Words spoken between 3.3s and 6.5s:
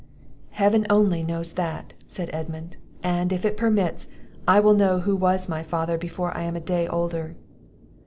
if it permits, I will know who was my father before I